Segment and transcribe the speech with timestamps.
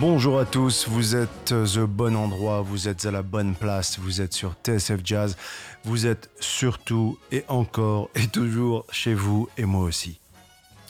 [0.00, 4.20] Bonjour à tous, vous êtes au bon endroit, vous êtes à la bonne place, vous
[4.20, 5.36] êtes sur TSF Jazz,
[5.82, 10.20] vous êtes surtout et encore et toujours chez vous et moi aussi.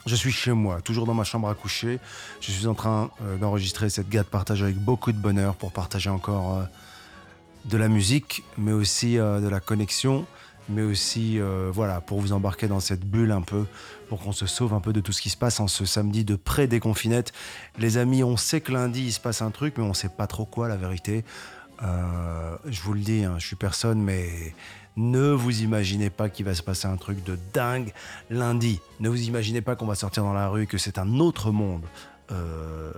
[0.04, 2.00] Je suis chez moi, toujours dans ma chambre à coucher.
[2.42, 6.10] Je suis en train euh, d'enregistrer cette gade partage avec beaucoup de bonheur pour partager
[6.10, 6.64] encore euh,
[7.64, 10.26] de la musique, mais aussi euh, de la connexion,
[10.68, 11.38] mais aussi
[11.72, 13.64] voilà pour vous embarquer dans cette bulle un peu
[14.08, 16.24] pour qu'on se sauve un peu de tout ce qui se passe en ce samedi
[16.24, 17.32] de pré-déconfinette.
[17.78, 20.26] Les amis, on sait que lundi il se passe un truc, mais on sait pas
[20.26, 21.24] trop quoi la vérité.
[21.82, 24.54] Euh, je vous le dis, hein, je suis personne, mais
[24.96, 27.92] ne vous imaginez pas qu'il va se passer un truc de dingue
[28.30, 28.80] lundi.
[29.00, 31.84] Ne vous imaginez pas qu'on va sortir dans la rue, que c'est un autre monde
[32.32, 32.92] euh,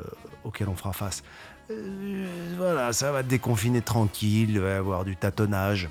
[0.44, 1.22] auquel on fera face.
[1.70, 2.26] Euh,
[2.56, 5.88] voilà, ça va déconfiner tranquille, il va y avoir du tâtonnage,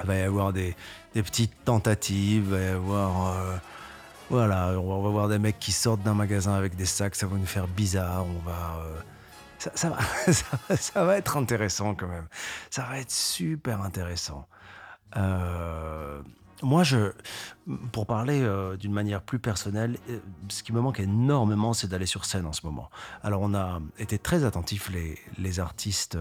[0.00, 0.74] il va y avoir des,
[1.14, 3.60] des petites tentatives, il va y avoir
[4.32, 7.36] voilà, on va voir des mecs qui sortent d'un magasin avec des sacs, ça va
[7.36, 8.80] nous faire bizarre, on va...
[8.82, 9.00] Euh,
[9.58, 9.90] ça,
[10.68, 12.26] va, ça, va, être intéressant quand même.
[12.70, 14.48] Ça va être super intéressant.
[15.18, 16.22] Euh,
[16.62, 16.82] moi,
[17.92, 19.98] pour parler euh, d'une manière plus personnelle,
[20.48, 22.90] ce qui me manque énormément, c'est d'aller sur scène en ce moment.
[23.22, 24.90] Alors, on a été très attentifs,
[25.38, 26.18] les, artistes,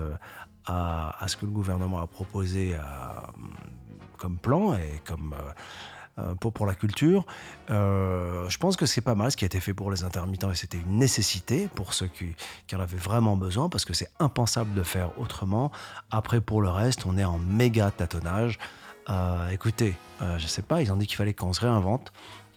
[0.65, 2.75] à, à, ce que le gouvernement a proposé
[4.17, 5.35] comme plan et comme
[6.19, 7.25] euh, pour, la culture.
[7.69, 10.51] Euh, je pense que c'est pas mal ce qui a été fait pour les intermittents
[10.51, 14.73] et c'était une nécessité pour ceux qui en avaient vraiment besoin parce que c'est impensable
[14.73, 15.71] de faire autrement.
[16.09, 18.59] Après, pour le reste, on est en méga tâtonnage.
[19.09, 19.95] Euh, écoutez,
[20.37, 22.11] je sais pas, ils ont dit qu'il fallait qu'on se réinvente.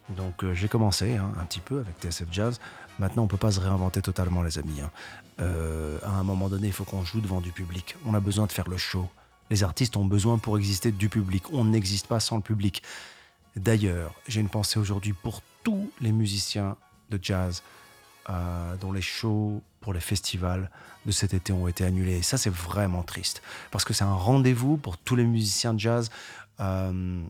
[0.09, 2.59] Donc j'ai commencé hein, un petit peu avec TSF Jazz.
[2.99, 4.81] Maintenant, on peut pas se réinventer totalement, les amis.
[4.81, 4.91] Hein.
[6.03, 7.95] à un moment donné, il faut qu'on joue devant du public.
[8.05, 9.09] On a besoin de faire le show.
[9.49, 11.51] Les artistes ont besoin pour exister du public.
[11.51, 12.83] On n'existe pas sans le public.
[13.55, 16.75] D'ailleurs, j'ai une pensée aujourd'hui pour tous les musiciens
[17.09, 17.63] de jazz
[18.29, 20.71] euh, dont les shows pour les festivals
[21.05, 22.17] de cet été ont été annulés.
[22.17, 23.43] Et ça, c'est vraiment triste.
[23.69, 26.09] Parce que c'est un rendez-vous pour tous les musiciens de jazz.
[26.59, 27.21] Euh,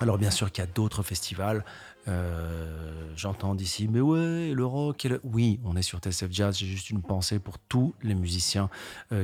[0.00, 1.64] alors bien sûr qu'il y a d'autres festivals.
[2.06, 5.08] Euh, j'entends d'ici, mais ouais, le rock.
[5.24, 6.56] Oui, on est sur TSF Jazz.
[6.56, 8.70] J'ai juste une pensée pour tous les musiciens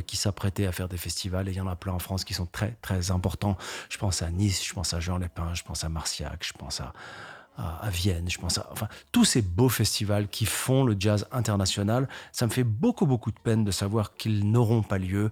[0.06, 1.48] qui s'apprêtaient à faire des festivals.
[1.48, 3.56] Et il y en a plein en France qui sont très très importants.
[3.88, 6.80] Je pense à Nice, je pense à Jean Lépin, je pense à Marciac, je pense
[6.80, 6.92] à
[7.56, 12.08] à, Vienne, je pense à, enfin, tous ces beaux festivals qui font le jazz international.
[12.32, 15.30] Ça me fait beaucoup, beaucoup de peine de savoir qu'ils n'auront pas lieu.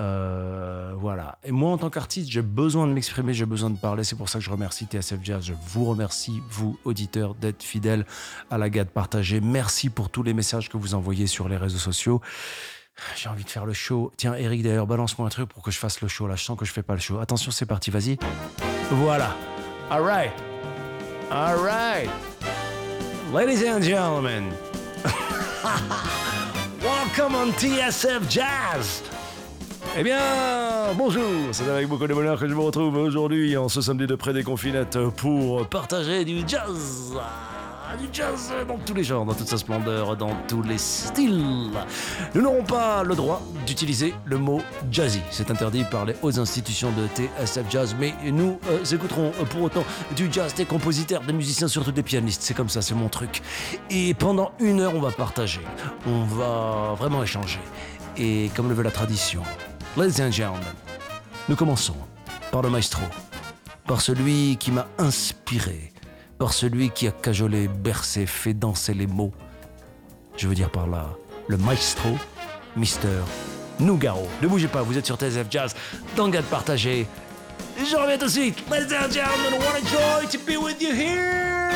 [0.00, 1.38] Euh, voilà.
[1.42, 4.04] Et moi, en tant qu'artiste, j'ai besoin de m'exprimer, j'ai besoin de parler.
[4.04, 5.44] C'est pour ça que je remercie TSF Jazz.
[5.44, 8.06] Je vous remercie, vous, auditeurs, d'être fidèles
[8.50, 9.40] à la GAD partagée.
[9.40, 12.20] Merci pour tous les messages que vous envoyez sur les réseaux sociaux.
[13.16, 14.12] J'ai envie de faire le show.
[14.16, 16.28] Tiens, Eric, d'ailleurs, balance-moi un truc pour que je fasse le show.
[16.28, 17.18] Là, je sens que je fais pas le show.
[17.18, 18.16] Attention, c'est parti, vas-y.
[18.90, 19.34] Voilà.
[19.90, 20.53] All right.
[21.34, 22.08] All right.
[23.32, 24.52] Ladies and gentlemen,
[26.80, 29.02] welcome on TSF Jazz.
[29.96, 30.20] Eh bien,
[30.96, 34.14] bonjour, c'est avec beaucoup de bonheur que je vous retrouve aujourd'hui en ce samedi de
[34.14, 37.18] pré-déconfinette pour partager du jazz
[37.96, 41.70] du jazz dans tous les genres, dans toute sa splendeur, dans tous les styles.
[42.34, 45.20] Nous n'aurons pas le droit d'utiliser le mot jazzy.
[45.30, 49.84] C'est interdit par les hautes institutions de TSF Jazz, mais nous euh, écouterons pour autant
[50.16, 52.42] du jazz, des compositeurs, des musiciens, surtout des pianistes.
[52.42, 53.42] C'est comme ça, c'est mon truc.
[53.90, 55.60] Et pendant une heure, on va partager.
[56.06, 57.60] On va vraiment échanger.
[58.16, 59.42] Et comme le veut la tradition,
[59.96, 60.74] ladies and gentlemen,
[61.48, 61.96] nous commençons
[62.50, 63.02] par le maestro,
[63.86, 65.93] par celui qui m'a inspiré
[66.38, 69.32] par celui qui a cajolé, bercé, fait danser les mots.
[70.36, 71.10] Je veux dire par là,
[71.48, 72.10] le maestro,
[72.76, 73.20] Mister
[73.80, 74.28] Nougaro.
[74.42, 75.74] Ne bougez pas, vous êtes sur TSF Jazz,
[76.16, 77.06] dans Garde partagé.
[77.78, 78.62] Je reviens tout de suite.
[78.70, 81.70] Ladies and gentlemen, what a joy to be with you here.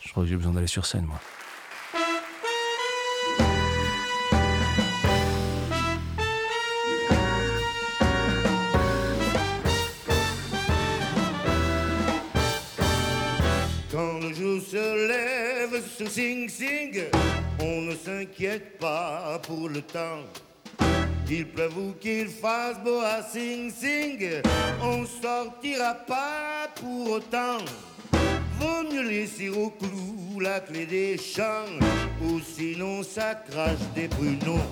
[0.00, 1.20] Je crois que j'ai besoin d'aller sur scène, moi.
[14.40, 17.02] Se lève ce Sing Sing,
[17.60, 20.24] on ne s'inquiète pas pour le temps.
[21.26, 24.40] Qu'il pleuve ou qu'il fasse beau à Sing Sing,
[24.82, 27.58] on sortira pas pour autant.
[28.58, 31.78] vaut mieux laisser au clou la clé des champs,
[32.22, 34.64] ou sinon ça crache des pruneaux.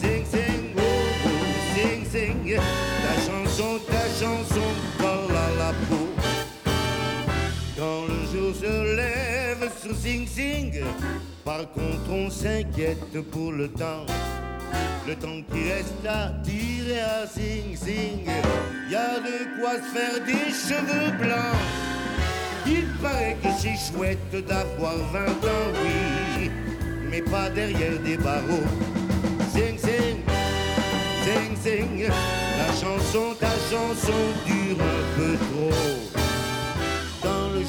[0.00, 1.28] Sing, sing, oh, oh,
[1.74, 4.68] sing, sing, ta chanson, ta chanson
[4.98, 6.17] colle à la peau.
[7.78, 10.82] Quand le jour se lève sur Sing Sing,
[11.44, 14.04] par contre on s'inquiète pour le temps.
[15.06, 18.26] Le temps qui reste à tirer à Sing Sing,
[18.90, 21.56] y a de quoi se faire des cheveux blancs.
[22.66, 26.50] Il paraît que c'est chouette d'avoir 20 ans, oui,
[27.08, 28.66] mais pas derrière des barreaux.
[29.52, 30.24] Sing Sing,
[31.22, 36.17] Sing Sing, la chanson, ta chanson dure un peu trop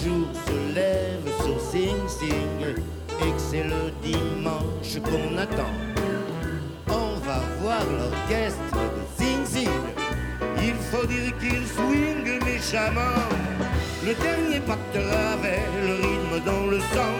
[0.03, 2.61] jour se lève sur Sing Sing
[3.21, 5.73] et que c'est le dimanche qu'on attend.
[6.87, 9.69] On va voir l'orchestre de Sing Sing.
[10.61, 13.27] Il faut dire qu'il swing méchamment.
[14.05, 17.17] Le dernier pacteur avait le rythme dans le sang.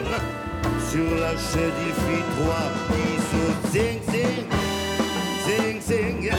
[0.90, 3.58] Sur la chaise, il fit trois petits sauts.
[3.72, 4.46] Sing Sing,
[5.46, 6.32] Sing Sing.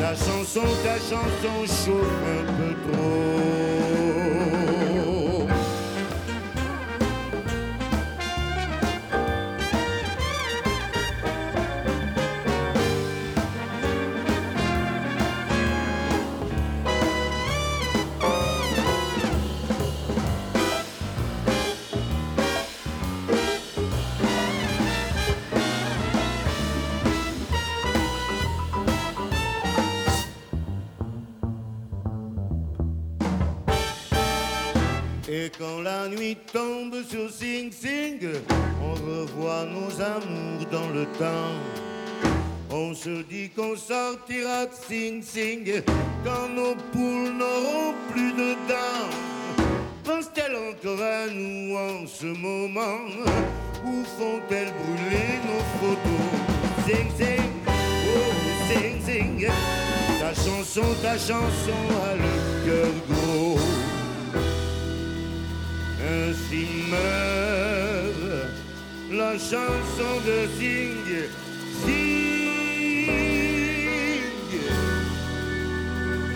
[0.00, 3.89] Ta chanson, ta chanson chauffe un peu trop.
[35.60, 38.26] Quand la nuit tombe sur Sing Sing,
[38.82, 41.52] on revoit nos amours dans le temps.
[42.70, 45.82] On se dit qu'on sortira de Sing Sing
[46.24, 49.10] quand nos poules n'auront plus de dents.
[50.02, 53.04] Pense-t-elle encore à nous en ce moment?
[53.84, 56.86] Ou font-elles brûler nos photos?
[56.86, 58.32] Sing Sing, oh
[58.66, 59.48] Sing Sing,
[60.20, 63.79] ta chanson, ta chanson a le cœur gros.
[66.02, 68.48] Ainsi meurt
[69.12, 71.28] la chanson de Sing,
[71.84, 73.10] Sing,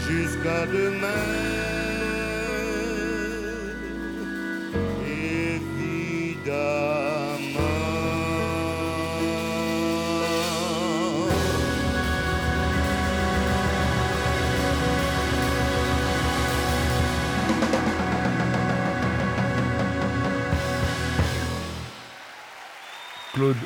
[0.06, 1.53] jusqu'à demain.
[23.44, 23.56] Claude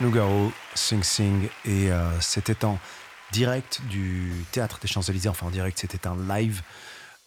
[0.00, 2.78] Nougaro, Sing Sing, et euh, c'était en
[3.32, 6.62] direct du Théâtre des Champs-Élysées, enfin en direct, c'était un live,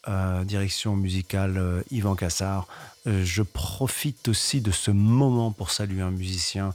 [0.08, 2.70] euh, direction musicale euh, Yvan Cassard.
[3.06, 6.74] Euh, je profite aussi de ce moment pour saluer un musicien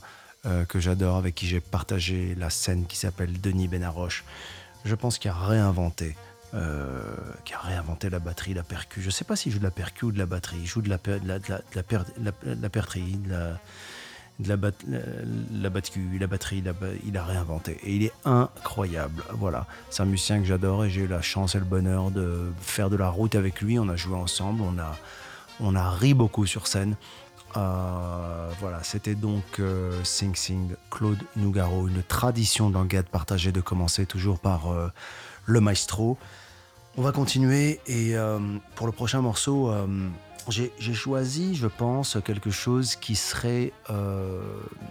[0.69, 4.23] que j'adore, avec qui j'ai partagé la scène, qui s'appelle Denis Benaroche.
[4.83, 6.15] Je pense qu'il a réinventé.
[6.53, 7.01] euh,
[7.51, 9.01] a réinventé la batterie, la percu.
[9.01, 10.57] Je sais pas s'il joue de la percu ou de la batterie.
[10.59, 13.59] Il joue de la, per- la, de la, de la,
[14.39, 14.99] de la, bat- la,
[15.53, 16.63] la batterie,
[17.05, 17.79] il a réinventé.
[17.83, 19.23] Et il est incroyable.
[19.33, 22.51] Voilà, c'est un musicien que j'adore et j'ai eu la chance et le bonheur de
[22.59, 23.79] faire de la route avec lui.
[23.79, 24.95] On a joué ensemble, on a,
[25.59, 26.95] on a ri beaucoup sur scène.
[27.57, 34.05] Euh, voilà, c'était donc euh, Sing Sing, Claude Nougaro, une tradition Gad partagée de commencer
[34.05, 34.91] toujours par euh,
[35.45, 36.17] le maestro.
[36.97, 38.15] On va continuer et
[38.75, 39.69] pour le prochain morceau,
[40.51, 44.41] j'ai choisi, je pense, quelque chose qui serait, euh,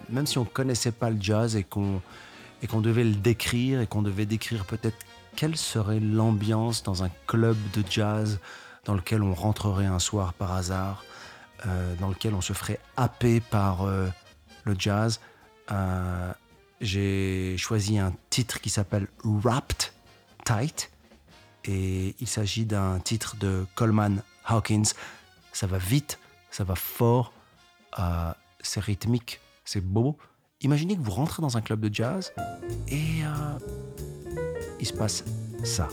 [0.09, 2.01] même si on connaissait pas le jazz et qu'on
[2.63, 4.97] et qu'on devait le décrire et qu'on devait décrire peut-être
[5.37, 8.39] quelle serait l'ambiance dans un club de jazz
[8.85, 11.05] dans lequel on rentrerait un soir par hasard,
[11.67, 14.09] euh, dans lequel on se ferait happer par euh,
[14.65, 15.21] le jazz.
[16.81, 19.93] J'ai choisi un titre qui s'appelle Wrapped
[20.45, 20.91] Tight
[21.65, 24.93] et il s'agit d'un titre de Coleman Hawkins.
[25.55, 26.19] Ça va vite,
[26.51, 27.33] ça va fort,
[27.99, 30.19] euh, c'est rythmique, c'est beau.
[30.61, 32.33] Imaginez que vous rentrez dans un club de jazz
[32.89, 33.59] et euh,
[34.81, 35.25] il se passe
[35.63, 35.89] ça.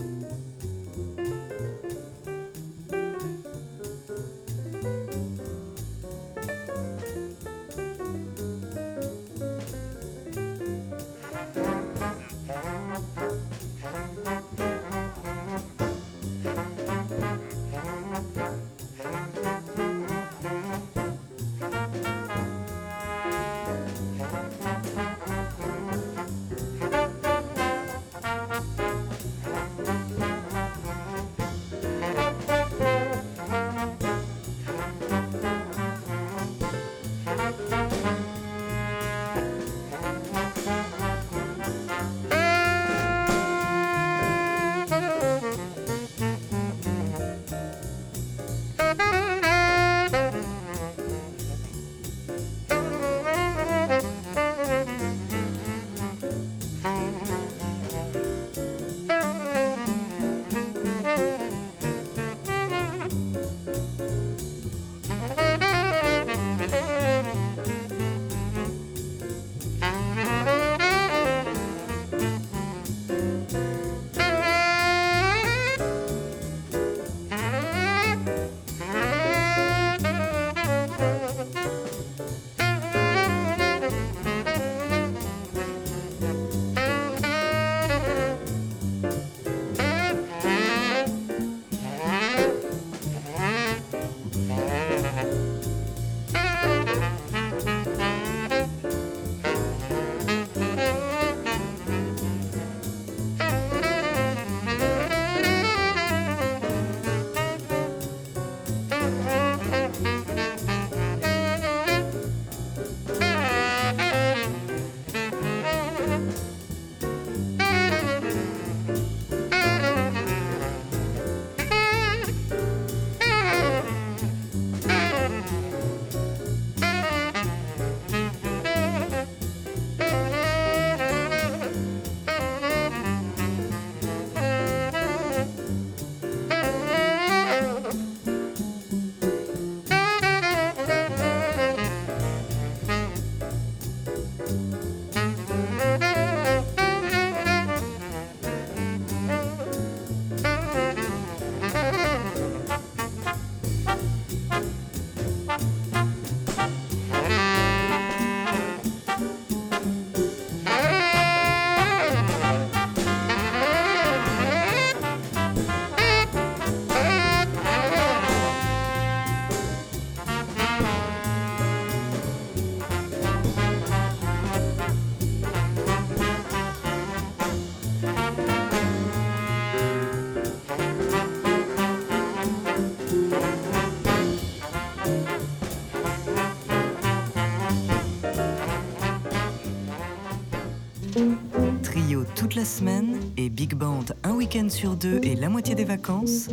[191.83, 195.83] Trio toute la semaine et big band un week-end sur deux et la moitié des
[195.83, 196.47] vacances.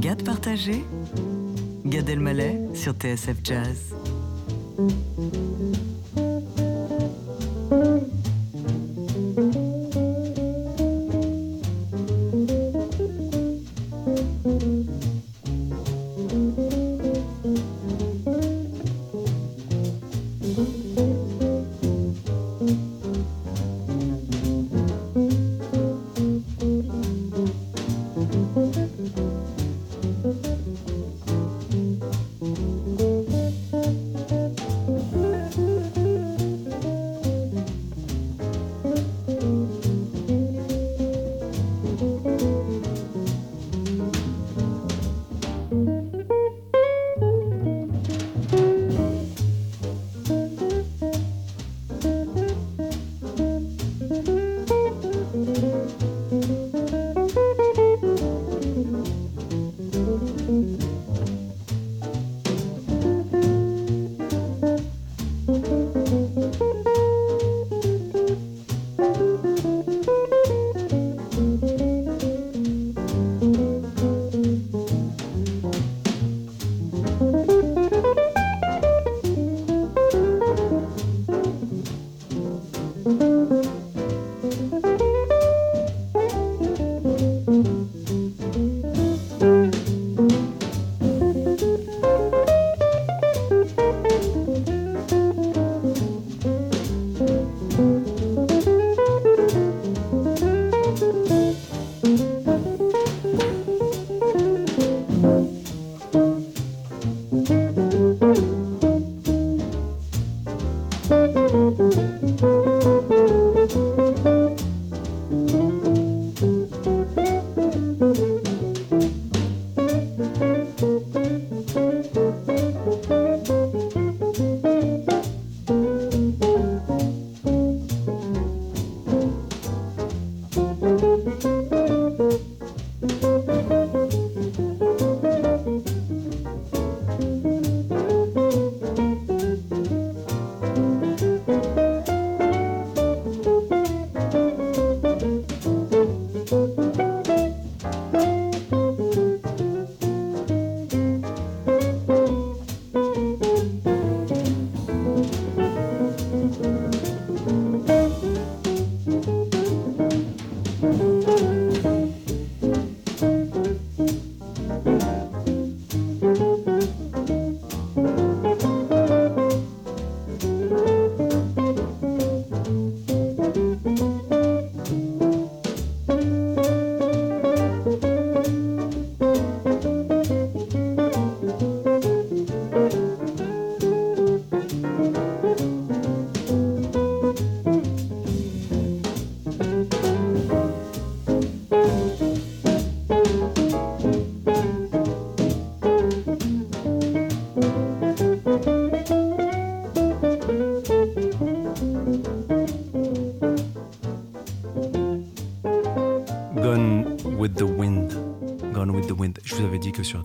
[0.00, 0.84] Gad partagé.
[1.84, 3.94] Gad Elmaleh sur TSF Jazz.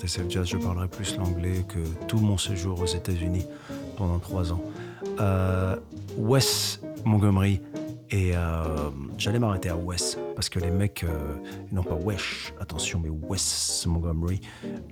[0.05, 3.45] TSF Jazz, je parlerais plus l'anglais que tout mon séjour aux États-Unis
[3.97, 4.62] pendant trois ans.
[5.19, 5.75] Euh,
[6.17, 7.62] Wes Montgomery
[8.12, 11.35] et euh, j'allais m'arrêter à Wes parce que les mecs, euh,
[11.71, 14.41] non pas Wesh, attention, mais Wes Montgomery,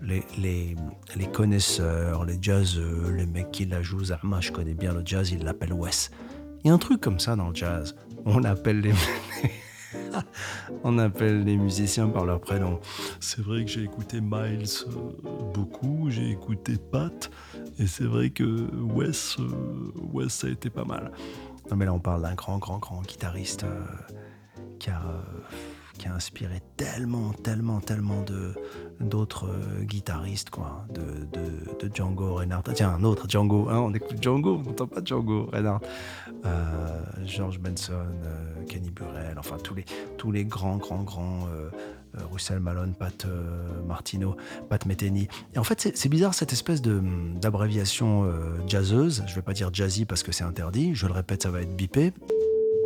[0.02, 0.76] les, les,
[1.16, 5.32] les connaisseurs, les jazzeux, les mecs qui la jouent, Zahma, je connais bien le jazz,
[5.32, 6.10] ils l'appellent Wes.
[6.64, 7.96] Il y a un truc comme ça dans le jazz.
[8.26, 8.94] On appelle les
[10.84, 12.80] on appelle les musiciens par leur prénom.
[13.20, 17.30] C'est vrai que j'ai écouté Miles euh, beaucoup, j'ai écouté Pat,
[17.80, 21.12] et c'est vrai que Wes, euh, Wes, ça a été pas mal.
[21.70, 23.86] Non mais là on parle d'un grand, grand, grand guitariste euh,
[24.80, 25.02] qui, a,
[25.98, 28.54] qui a inspiré tellement, tellement, tellement de
[29.00, 32.64] d'autres euh, guitaristes, quoi, de, de, de Django Reinhardt.
[32.68, 35.86] Ah, tiens, un autre Django, hein, on écoute Django, on n'entend pas Django Reinhardt.
[36.46, 39.86] Euh, George Benson, euh, Kenny Burrell, enfin tous les,
[40.18, 41.48] tous les grands, grands, grands,
[42.32, 43.26] Russell Malone, Pat
[43.88, 44.36] Martino,
[44.70, 45.28] Pat Metheny.
[45.56, 48.32] Et en fait, c'est bizarre cette espèce d'abréviation
[48.68, 49.24] jazzeuse.
[49.26, 50.94] Je vais pas dire jazzy parce que c'est interdit.
[50.94, 52.14] Je le répète, ça va être bipé.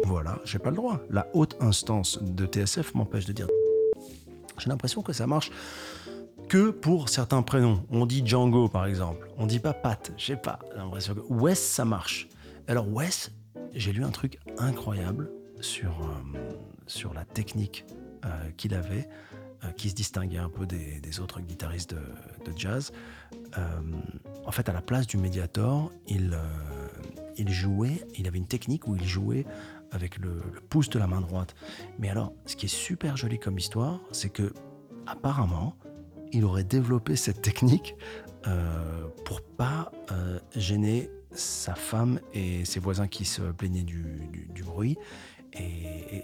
[0.06, 1.02] Voilà, j'ai pas le droit.
[1.10, 3.48] La haute instance de TSF m'empêche de dire.
[4.58, 5.52] J'ai l'impression que ça marche
[6.48, 7.86] que pour certains prénoms.
[7.90, 9.30] On dit Django par exemple.
[9.38, 10.12] On dit pas Pat.
[10.18, 10.60] Je sais pas.
[10.76, 12.30] L'impression que Wes ça marche.
[12.68, 13.32] Alors Wes,
[13.74, 16.40] j'ai lu un truc incroyable sur euh,
[16.88, 17.86] sur la technique
[18.26, 19.10] euh, qu'il avait,
[19.64, 22.92] euh, qui se distinguait un peu des, des autres guitaristes de, jazz.
[24.46, 26.38] En fait, à la place du Mediator, il,
[27.36, 29.46] il jouait, il avait une technique où il jouait
[29.92, 31.56] avec le pouce de la main droite.
[32.00, 34.54] Mais alors, ce qui est super joli comme histoire, c'est que
[35.06, 35.76] apparemment,
[36.32, 37.96] il aurait développé cette technique
[38.48, 44.98] euh, pour pas euh, gêner sa femme et ses voisins qui se plaignaient du, bruit.
[45.54, 46.24] Et,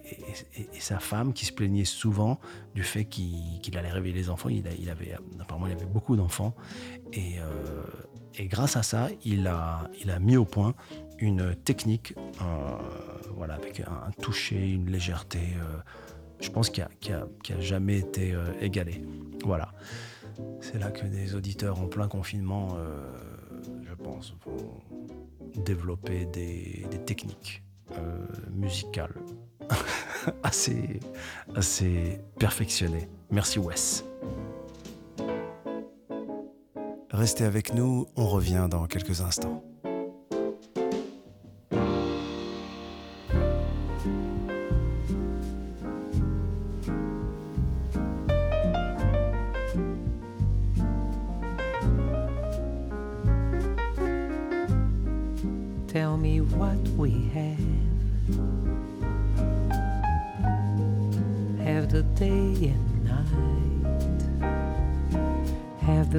[0.79, 2.39] sa femme qui se plaignait souvent
[2.75, 4.49] du fait qu'il allait réveiller les enfants.
[4.49, 6.53] Il, avait, apparemment, il avait beaucoup d'enfants.
[7.13, 7.83] Et, euh,
[8.47, 9.89] grâce à ça, il a,
[10.19, 10.75] mis au point
[11.19, 12.77] une technique euh,
[13.35, 15.39] voilà, avec un, toucher, une légèreté,
[16.43, 19.01] je pense, qui a, qui a- qui a jamais été euh, égalée.
[19.43, 19.71] Voilà.
[20.61, 23.01] C'est là que des auditeurs en plein confinement, euh,
[23.87, 24.81] je pense, vont
[25.63, 27.63] développer des, techniques
[27.97, 29.13] euh, musicales
[30.43, 30.99] assez
[32.39, 33.07] perfectionnées.
[33.29, 34.03] Merci Wes.
[37.11, 39.63] Restez avec nous, on revient dans quelques instants.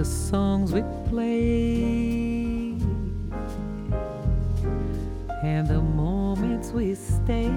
[0.05, 2.77] The songs we play.
[5.43, 7.49] And the moments we stay.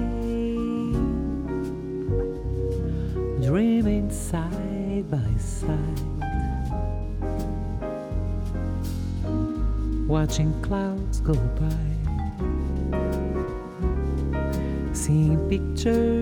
[3.45, 6.03] Dreaming side by side.
[10.07, 11.85] watching clouds go by,
[14.93, 16.16] seeing pictures,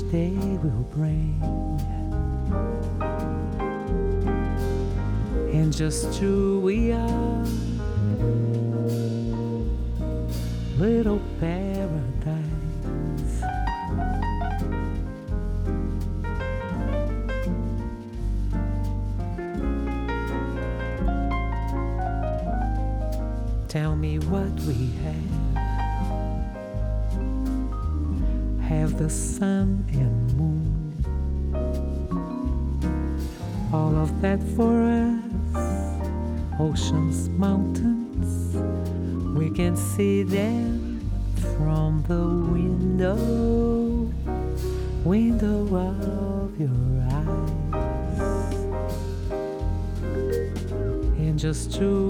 [0.00, 0.30] each day
[0.62, 1.40] will bring.
[5.52, 7.46] And just who we are,
[10.78, 12.36] little paradise.
[23.68, 25.29] Tell me what we have.
[29.00, 30.92] The sun and moon.
[33.72, 35.64] All of that for us.
[36.60, 38.54] Oceans, mountains.
[39.34, 41.00] We can see them
[41.56, 43.16] from the window.
[45.02, 46.68] Window of your
[47.10, 48.54] eyes.
[51.16, 52.09] And just who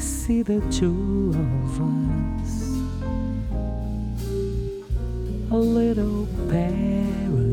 [0.00, 2.52] see the two of us,
[5.50, 7.49] a little paradise.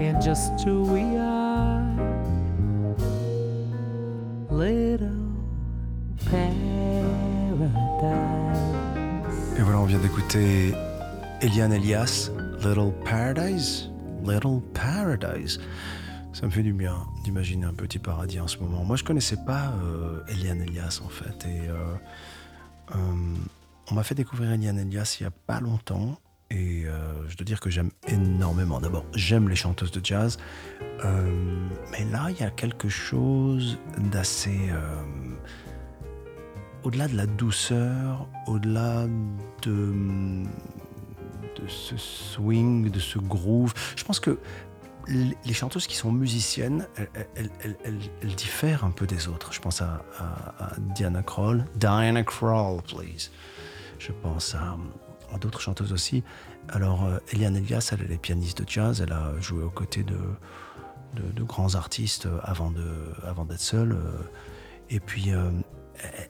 [0.00, 1.84] And just two we are,
[4.50, 5.08] little
[6.30, 6.68] paradise.
[9.58, 10.72] Et voilà, on vient d'écouter
[11.42, 12.30] Eliane Elias,
[12.64, 13.90] Little Paradise.
[14.24, 15.60] Little Paradise.
[16.32, 18.84] Ça me fait du bien d'imaginer un petit paradis en ce moment.
[18.84, 21.46] Moi, je connaissais pas euh, Eliane Elias en fait.
[21.46, 21.74] Et euh,
[22.94, 22.96] euh,
[23.90, 26.18] on m'a fait découvrir Eliane Elias il y a pas longtemps.
[26.50, 28.80] Et euh, je dois dire que j'aime énormément.
[28.80, 30.38] D'abord, j'aime les chanteuses de jazz.
[31.04, 34.70] Euh, mais là, il y a quelque chose d'assez.
[34.70, 35.02] euh,
[36.84, 39.06] au-delà de la douceur, au-delà
[39.62, 40.44] de,
[41.66, 44.38] ce swing, de ce groove, je pense que
[45.08, 46.86] les chanteuses qui sont musiciennes,
[47.34, 49.52] elles, diffèrent un peu des autres.
[49.52, 51.64] Je pense à, à- à Diana Krall.
[51.76, 53.30] Diana Krall, please.
[53.98, 54.76] Je pense à,
[55.38, 56.22] d'autres chanteuses aussi.
[56.68, 59.00] Alors, euh, Eliane Elias, elle, est pianiste de jazz.
[59.00, 60.18] Elle a joué aux côtés de,
[61.14, 62.86] de, grands artistes euh, avant de
[63.24, 63.92] avant d'être seule.
[63.92, 64.22] euh,
[64.90, 65.28] et puis,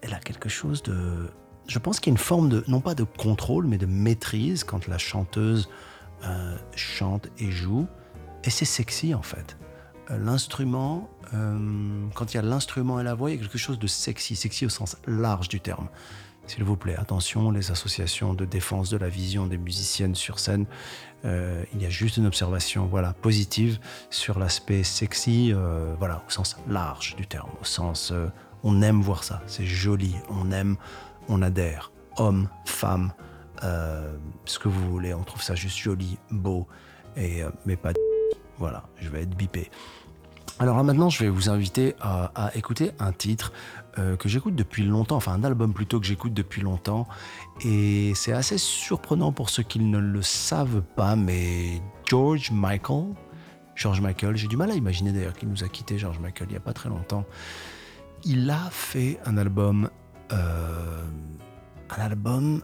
[0.02, 1.30] elle- a quelque chose de.
[1.68, 4.64] Je pense qu'il y a une forme de, non pas de contrôle, mais de maîtrise
[4.64, 5.68] quand la chanteuse
[6.74, 7.86] chante et joue.
[8.42, 9.56] Et c'est sexy en fait.
[10.08, 11.08] L'instrument,
[12.14, 14.34] quand il y a l'instrument et la voix, il y a quelque chose de sexy,
[14.34, 15.88] sexy au sens large du terme.
[16.48, 20.64] S'il vous plaît, attention, les associations de défense de la vision des musiciennes sur scène,
[21.26, 26.30] euh, il y a juste une observation voilà, positive sur l'aspect sexy, euh, voilà, au
[26.30, 28.28] sens large du terme, au sens euh,
[28.64, 30.76] on aime voir ça, c'est joli, on aime,
[31.28, 33.12] on adhère, homme, femme,
[33.60, 36.66] ce que vous voulez, on trouve ça juste joli, beau,
[37.16, 37.92] et, mais pas.
[38.56, 39.70] Voilà, je vais être bipé.
[40.60, 43.52] Alors là maintenant, je vais vous inviter à, écouter un titre
[43.98, 47.06] euh, que j'écoute depuis longtemps, enfin un album plutôt que j'écoute depuis longtemps.
[47.64, 53.14] Et c'est assez surprenant pour ceux qui ne le savent pas, mais George Michael,
[53.76, 56.52] George Michael, j'ai du mal à imaginer d'ailleurs qu'il nous a quitté, George Michael, il
[56.52, 57.24] n'y a pas très longtemps.
[58.24, 59.90] Il a fait un album,
[60.32, 61.04] euh,
[61.90, 62.62] un album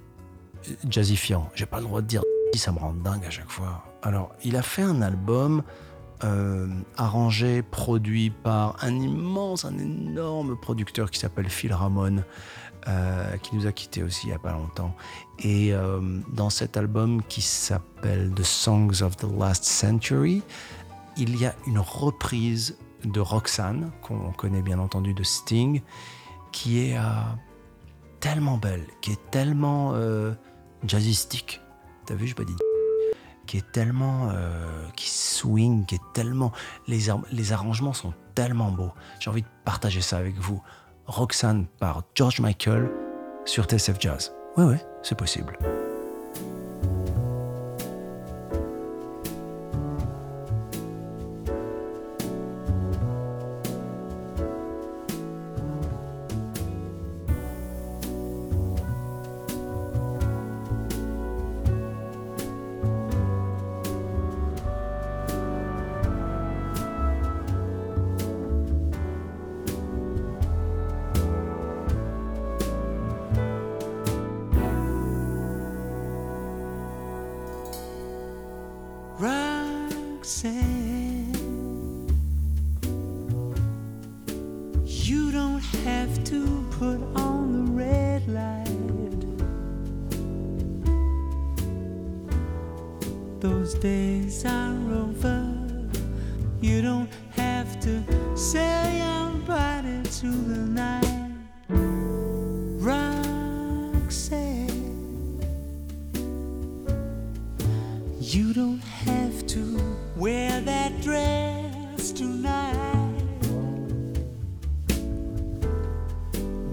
[0.89, 1.49] jazzifiant.
[1.55, 2.23] J'ai pas le droit de dire
[2.59, 3.85] ça me rend dingue à chaque fois.
[4.03, 5.63] Alors, il a fait un album
[6.25, 12.25] euh, arrangé, produit par un immense, un énorme producteur qui s'appelle Phil Ramone,
[12.89, 14.95] euh, qui nous a quittés aussi il n'y a pas longtemps.
[15.39, 16.01] Et euh,
[16.33, 20.43] dans cet album qui s'appelle The Songs of the Last Century,
[21.19, 25.83] il y a une reprise de Roxanne, qu'on connaît bien entendu de Sting,
[26.53, 26.97] qui est
[28.21, 29.95] tellement belle, qui est tellement
[30.87, 31.61] jazzistique.
[32.07, 32.57] T'as vu, je pas dit
[33.47, 36.53] qui est tellement euh, qui swing, qui est tellement
[36.87, 38.93] les, les arrangements sont tellement beaux.
[39.21, 40.63] J'ai envie de partager ça avec vous.
[41.07, 42.91] Roxanne par George Michael
[43.45, 44.33] sur TSF Jazz.
[44.57, 45.59] Ouais ouais, c'est possible.
[96.65, 98.03] You don't have to
[98.35, 101.31] sell your body to the night.
[102.81, 104.23] Roxanne.
[108.19, 109.79] You don't have to
[110.17, 113.13] wear that dress tonight.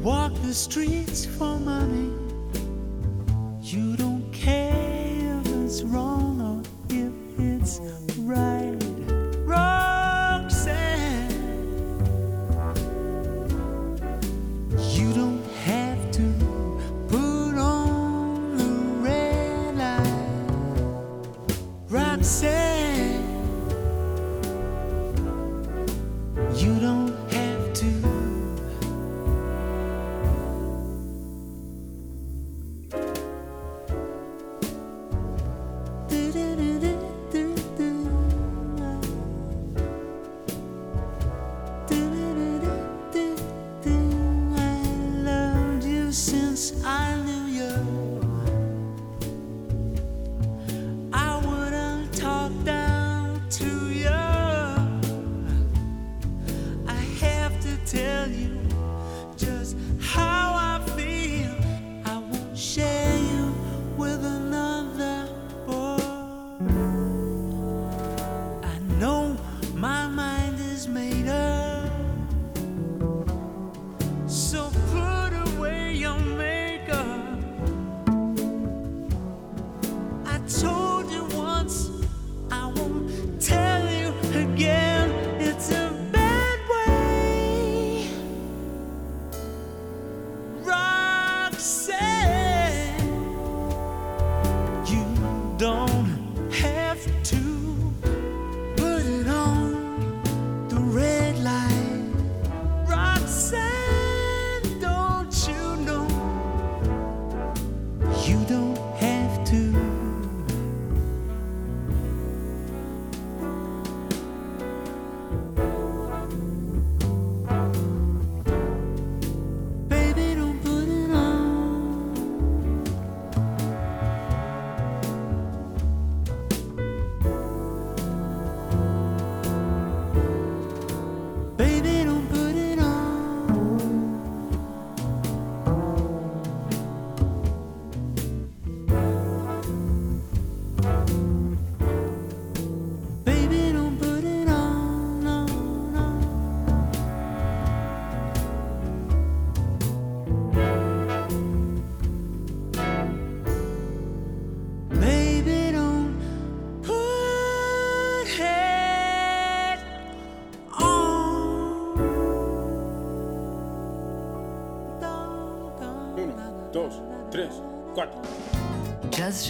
[0.01, 1.90] Walk the streets for money.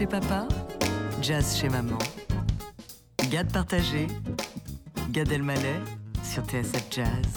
[0.01, 0.47] Chez papa,
[1.21, 1.97] jazz chez maman.
[3.29, 4.07] Gad partagé,
[5.11, 5.79] Gad Elmaleh
[6.23, 7.27] sur TSF Jazz.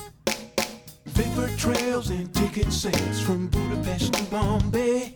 [1.15, 5.15] Paper trails and ticket sales from Budapest to Bombay.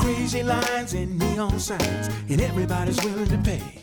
[0.00, 3.80] Crazy lines and neon signs, and everybody's willing to pay.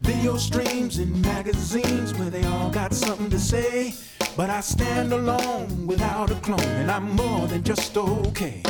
[0.00, 3.94] Video streams and magazines where they all got something to say.
[4.36, 8.60] But I stand alone without a clone, and I'm more than just okay.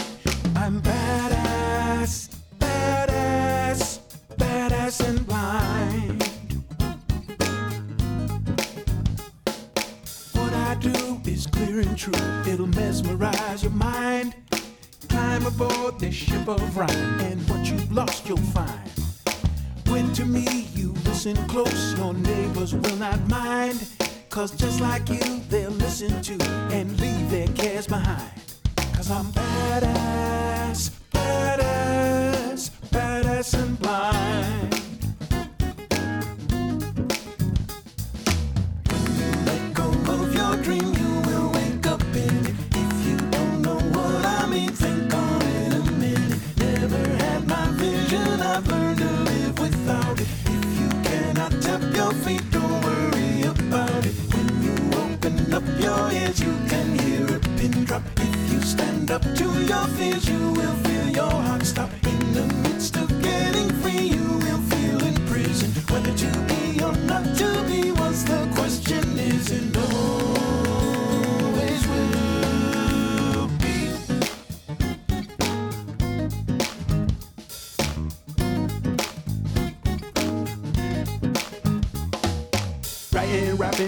[0.54, 1.62] I'm badass,
[2.02, 2.41] badass,
[5.00, 6.22] and blind.
[10.32, 12.12] What I do is clear and true,
[12.46, 14.34] it'll mesmerize your mind.
[15.08, 18.90] Climb aboard this ship of rhyme, and what you've lost you'll find.
[19.86, 23.86] When to me you listen close, your neighbors will not mind.
[24.30, 28.32] Cause just like you, they'll listen to and leave their cares behind.
[28.94, 30.51] Cause I'm badass,
[59.12, 61.91] up to your fears, you will feel your heart stop.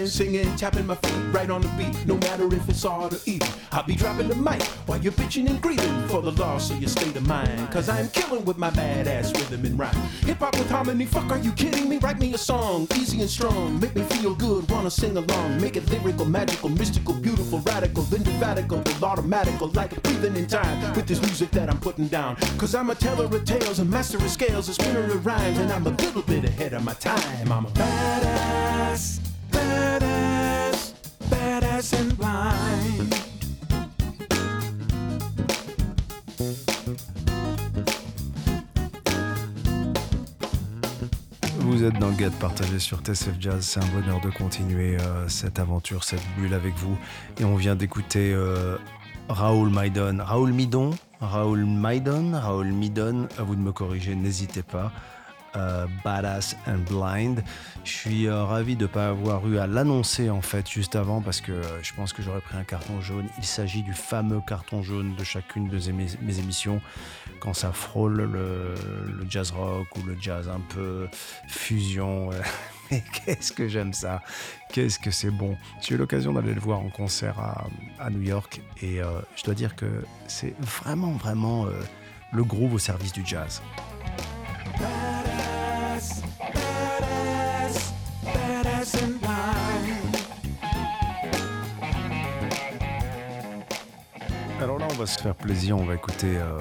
[0.05, 2.07] Rapping, singing, tapping my feet right on the beat.
[2.07, 3.40] No matter if it's hard or easy,
[3.73, 6.90] I'll be dropping the mic while you're bitching and grieving for the loss of your
[6.90, 7.71] state of mind.
[7.73, 9.95] Cause I'm killing with my badass rhythm and rhyme.
[10.27, 11.97] Hip hop with harmony, fuck, are you kidding me?
[11.97, 13.81] Write me a song, easy and strong.
[13.81, 15.61] Make me feel good, wanna sing along.
[15.61, 21.21] Make it lyrical, magical, mystical, beautiful, radical, indefatigable, automatical, like breathing in time with this
[21.23, 22.37] music that I'm putting down.
[22.59, 25.73] Cause I'm a teller of tales, a master of scales, a spinner of rhymes, and
[25.73, 27.51] I'm a little bit ahead of my time.
[27.51, 29.21] I'm a badass,
[41.59, 43.61] Vous êtes dans le partagé sur TSF Jazz.
[43.61, 46.97] C'est un bonheur de continuer euh, cette aventure, cette bulle avec vous.
[47.39, 48.79] Et on vient d'écouter euh,
[49.29, 50.19] Raoul Maidon.
[50.21, 50.91] Raoul Midon?
[51.21, 52.33] Raoul Maidon?
[52.33, 54.93] Raoul Midon, à vous de me corriger, n'hésitez pas.
[55.57, 57.43] Euh, Badass and Blind.
[57.85, 61.21] Je suis euh, ravi de ne pas avoir eu à l'annoncer en fait juste avant
[61.21, 63.29] parce que euh, je pense que j'aurais pris un carton jaune.
[63.38, 66.81] Il s'agit du fameux carton jaune de chacune de mes, émissions
[67.40, 68.75] quand ça frôle le,
[69.29, 71.09] jazz rock ou le jazz un peu
[71.49, 72.31] fusion.
[72.90, 74.23] Mais qu'est-ce que j'aime ça?
[74.73, 75.57] Qu'est-ce que c'est bon?
[75.81, 77.67] J'ai eu l'occasion d'aller le voir en concert à,
[77.99, 79.87] à New York et euh, je dois dire que
[80.27, 81.71] c'est vraiment, vraiment euh,
[82.33, 83.62] le groove au service du jazz.
[94.61, 96.59] Alors là, on va se faire plaisir, on va écouter euh,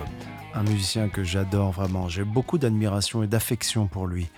[0.53, 2.09] un musicien que j'adore vraiment.
[2.09, 4.29] J'ai beaucoup d'admiration et d'affection pour lui.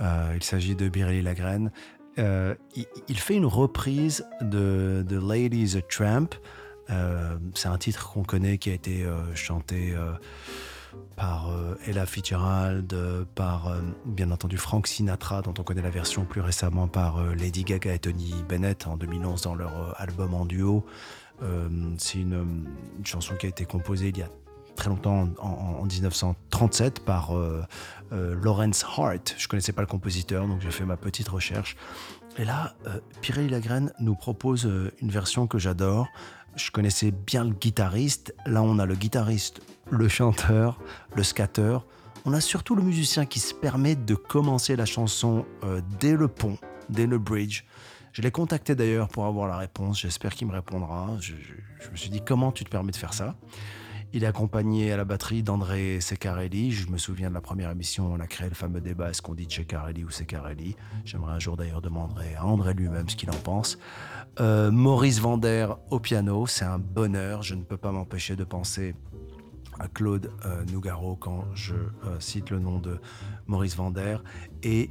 [0.00, 1.72] Euh, il s'agit de Biréli Lagrène.
[2.18, 6.28] Euh, il, il fait une reprise de, de Ladies a Tramp.
[7.54, 9.04] C'est un titre qu'on connaît qui a été
[9.34, 9.94] chanté
[11.16, 15.90] par euh, Ella Fitzgerald, euh, par euh, bien entendu Frank Sinatra, dont on connaît la
[15.90, 20.44] version plus récemment par Lady Gaga et Tony Bennett en 2011 dans leur album en
[20.46, 20.84] duo.
[21.98, 22.66] C'est une,
[23.04, 24.28] chanson qui a été composée il y a
[24.76, 27.32] très longtemps, en, en- en 1937, par
[28.10, 29.34] Lawrence Hart.
[29.38, 31.76] Je connaissais pas le compositeur, donc j'ai fait ma petite recherche.
[32.38, 34.70] Et là, euh, Pirelli Lagrène nous propose
[35.00, 36.06] une version que j'adore.
[36.56, 38.34] Je connaissais bien le guitariste.
[38.46, 40.78] Là, on a le guitariste, le chanteur,
[41.14, 41.78] le scatter.
[42.24, 46.28] On a surtout le musicien qui se permet de commencer la chanson euh, dès le
[46.28, 46.58] pont,
[46.90, 47.64] dès le bridge.
[48.12, 50.00] Je l'ai contacté d'ailleurs pour avoir la réponse.
[50.00, 51.16] J'espère qu'il me répondra.
[51.20, 51.34] Je,
[51.90, 53.36] me suis dit comment tu te permets de faire ça?
[54.12, 56.72] Il est accompagné à la batterie d'André Secarelli.
[56.72, 59.34] Je me souviens de la première émission, on a créé le fameux débat est-ce qu'on
[59.34, 60.74] dit Ceccarelli ou Secarelli?
[61.04, 63.78] J'aimerais un jour d'ailleurs demander à André lui-même ce qu'il en pense.
[64.38, 67.42] Euh, Maurice Vander au piano, c'est un bonheur.
[67.42, 68.94] Je ne peux pas m'empêcher de penser
[69.80, 73.00] à Claude euh, Nougaro quand je euh, cite le nom de
[73.46, 74.18] Maurice Vander
[74.62, 74.90] et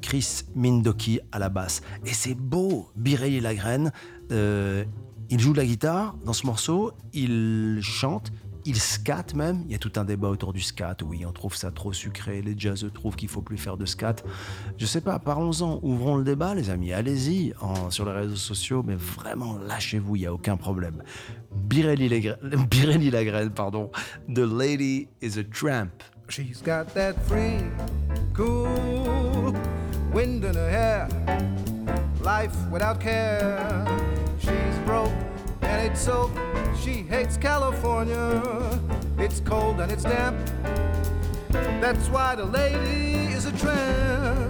[0.00, 1.82] Chris Mindoki à la basse.
[2.04, 3.92] Et c'est beau, Bireilly Lagrène.
[4.32, 4.84] euh,
[5.32, 8.32] il joue de la guitare dans ce morceau, il chante,
[8.64, 9.62] il scat même.
[9.66, 10.96] Il y a tout un débat autour du scat.
[11.04, 12.42] Oui, on trouve ça trop sucré.
[12.42, 14.16] Les jazzeux trouvent qu'il faut plus faire de scat.
[14.78, 16.92] Je sais pas, parlons-en, ouvrons le débat, les amis.
[16.92, 17.52] Allez-y
[17.90, 21.02] sur les réseaux sociaux, mais vraiment lâchez-vous, il n'y a aucun problème.
[21.52, 22.08] Birelli
[23.10, 23.90] Lagrène, pardon.
[24.28, 26.02] The Lady is a Tramp.
[26.28, 27.58] She's got that free,
[28.34, 29.52] cool
[30.12, 31.08] wind in her hair,
[32.22, 33.84] life without care.
[34.38, 35.12] She's broke
[35.80, 36.30] and it's so
[36.82, 38.42] she hates California.
[39.18, 40.36] It's cold and it's damp.
[41.80, 44.49] That's why the lady is a tramp.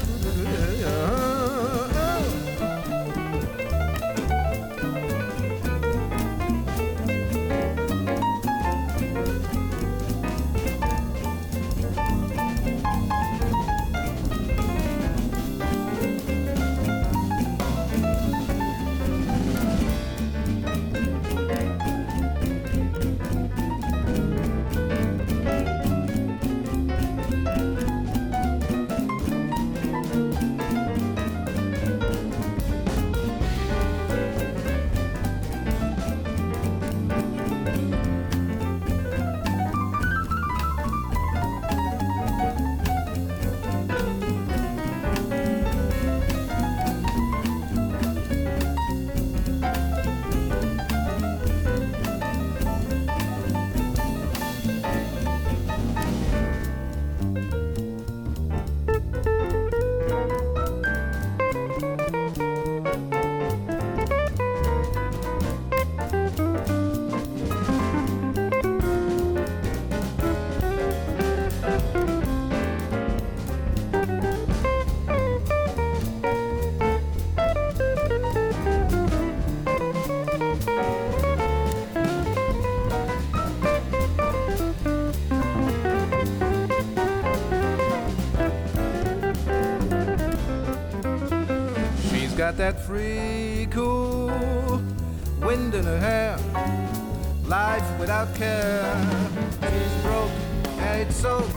[98.21, 99.31] without care.
[99.61, 100.31] She's broke
[100.79, 101.47] and it's so.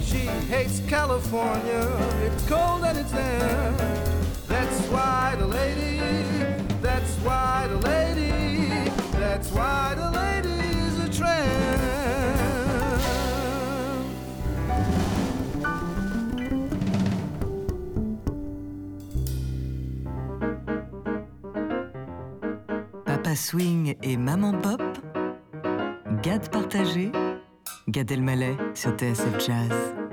[0.00, 2.13] She hates California.
[28.14, 30.03] Gad Elmaleh sur TSF Jazz.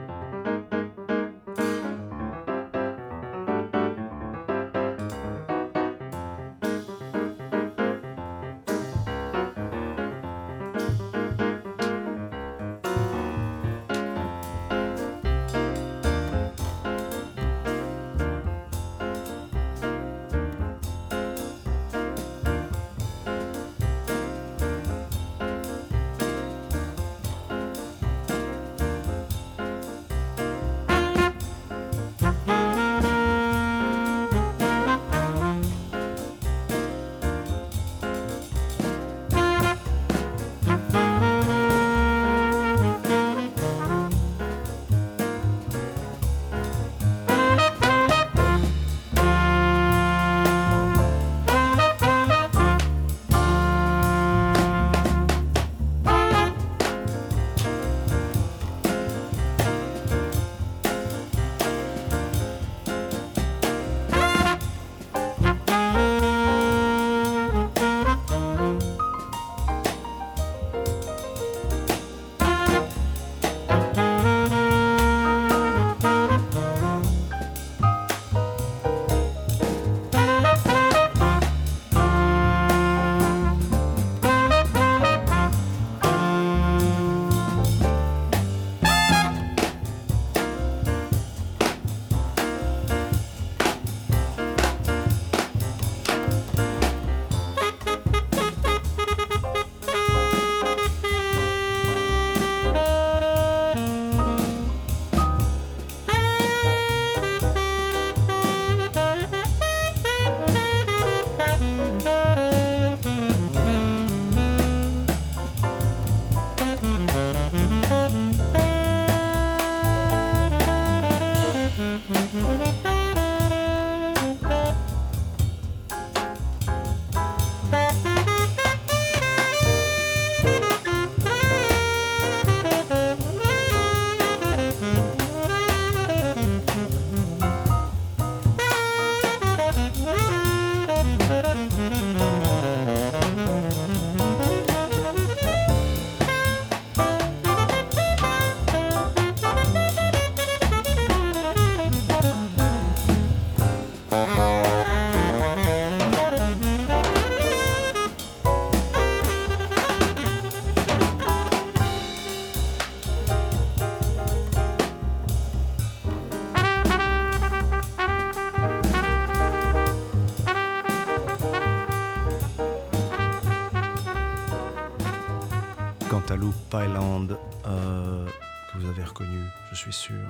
[179.92, 180.28] Sûr.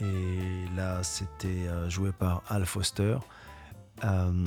[0.00, 3.18] Et là, c'était euh, joué par Al Foster.
[4.04, 4.46] Euh,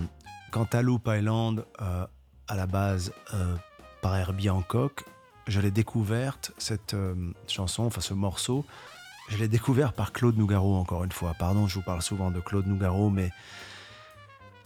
[0.51, 2.05] Cantaloupe Island, euh,
[2.47, 3.13] à la base,
[4.01, 5.05] par Herbie Hancock,
[5.47, 6.95] je l'ai découverte, cette
[7.47, 8.65] chanson, enfin ce morceau,
[9.29, 11.33] je l'ai découvert par Claude Nougaro, encore une fois.
[11.39, 13.31] Pardon, je vous parle souvent de Claude Nougaro, mais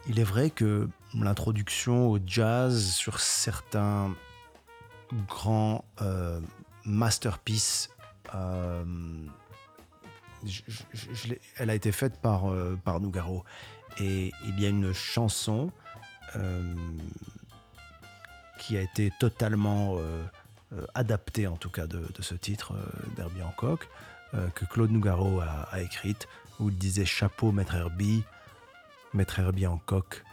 [0.08, 4.12] il est vrai que l'introduction au jazz sur certains
[5.28, 5.86] grands
[6.86, 7.92] masterpieces,
[11.58, 13.44] elle a été faite par, euh, par Nougaro.
[14.00, 15.72] Et il y a une chanson
[16.36, 16.74] euh,
[18.60, 20.26] qui a été totalement euh,
[20.94, 22.74] adaptée, en tout cas, de, ce titre
[23.16, 23.88] d'Herbie Hancock,
[24.54, 26.28] que Claude Nougaro a, a écrite,
[26.60, 28.24] où il disait Chapeau, maître Herbie,
[29.14, 30.26] maître Herbie Hancock,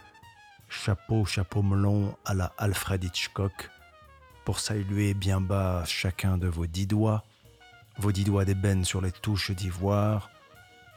[0.67, 3.69] chapeau, chapeau melon à la Alfred Hitchcock,
[4.43, 7.23] pour saluer bien bas chacun de vos dix doigts,
[7.97, 10.29] vos dix doigts d'ébène sur les touches d'ivoire,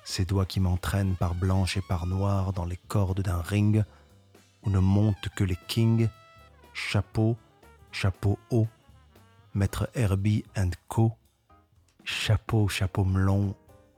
[0.04, 3.84] ces doigts qui m'entraînent par blanche et par noir dans les cordes d'un ring
[4.62, 6.08] où ne montent que les kings,
[6.74, 7.36] chapeau,
[7.92, 8.68] chapeau haut,
[9.54, 11.12] maître Herbie and Co,
[12.04, 13.54] chapeau, chapeau melon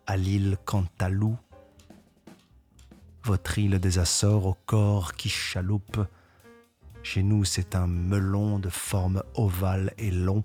[0.07, 1.37] à l'île Cantalou.
[3.25, 6.01] votre île des Açores au corps qui chaloupe.
[7.03, 10.45] Chez nous, c'est un melon de forme ovale et long,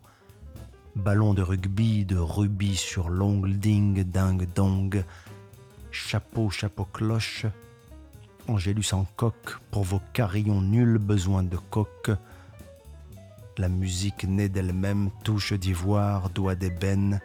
[0.96, 5.04] ballon de rugby de rubis sur l'ongle, ding, ding, dong,
[5.92, 7.46] chapeau, chapeau cloche,
[8.48, 12.12] Angélus en coque, pour vos carillons, nul besoin de coque.
[13.58, 17.22] La musique née d'elle-même, touche d'ivoire, doigt d'ébène.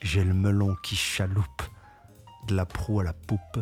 [0.00, 1.62] J'ai le melon qui chaloupe,
[2.48, 3.60] de la proue à la poupe.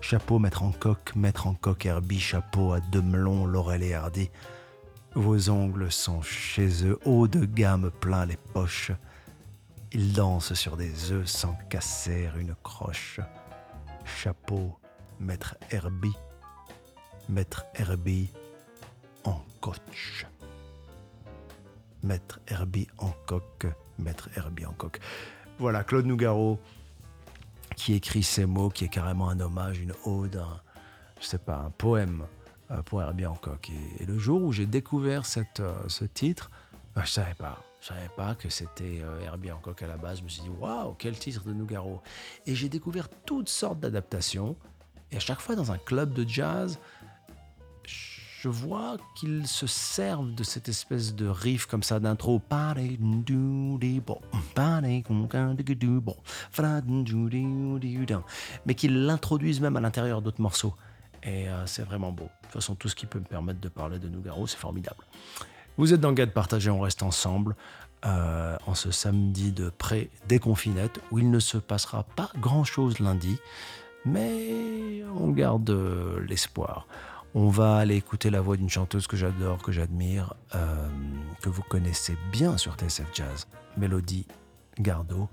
[0.00, 4.30] Chapeau mettre en coque, mettre en coque Herbie, chapeau à deux melons, laurel et hardy.
[5.18, 8.92] Vos ongles sont chez eux, haut de gamme plein les poches.
[9.90, 13.18] Ils dansent sur des œufs sans casser une croche.
[14.04, 14.78] Chapeau,
[15.18, 16.14] maître Herbie,
[17.28, 18.30] maître Herbie
[19.24, 20.24] en coach.
[22.04, 23.66] Maître Herbie en coque,
[23.98, 25.00] maître Herbie en coque.
[25.58, 26.60] Voilà, Claude Nougaro
[27.74, 30.60] qui écrit ces mots, qui est carrément un hommage, une ode, un,
[31.20, 32.24] je sais pas, un poème
[32.84, 33.70] pour Herbie Hancock.
[33.70, 35.22] Et, et le jour où j'ai découvert
[35.60, 36.50] euh, ce titre,
[36.94, 37.62] bah, je savais pas.
[37.80, 40.18] Je savais pas que c'était euh, Herbie Hancock à la base.
[40.18, 42.02] Je me suis dit, waouh, quel titre de Nougaro.
[42.46, 44.56] Et j'ai découvert toutes sortes d'adaptations.
[45.12, 46.78] Et à chaque fois dans un club de jazz,
[47.84, 52.42] je vois qu'ils se servent de cette espèce de riff comme ça d'intro.
[58.66, 60.74] Mais qu'ils l'introduisent même à l'intérieur d'autres morceaux.
[61.22, 62.24] Et euh, c'est vraiment beau.
[62.24, 65.04] De toute façon, tout ce qui peut me permettre de parler de Nougaro, c'est formidable.
[65.76, 67.54] Vous êtes dans Gade Partagé, on reste ensemble
[68.04, 73.38] euh, en ce samedi de pré-déconfinette où il ne se passera pas grand-chose lundi,
[74.04, 76.86] mais on garde euh, l'espoir.
[77.34, 80.32] On va aller écouter la voix d'une chanteuse que j'adore, que j'admire,
[81.42, 83.46] que vous connaissez bien sur TSF Jazz,
[83.76, 84.26] Mélodie
[84.80, 85.28] Gardot.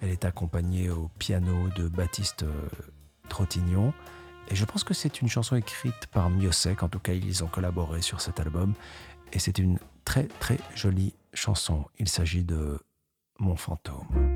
[0.00, 2.44] Elle est accompagnée au piano de Baptiste
[3.28, 3.92] Trottignon.
[4.50, 6.82] Et je pense que c'est une chanson écrite par Miosek.
[6.82, 8.74] En tout cas, ils ont collaboré sur cet album.
[9.32, 11.84] Et c'est une très très jolie chanson.
[11.98, 12.78] Il s'agit de
[13.38, 14.29] Mon fantôme.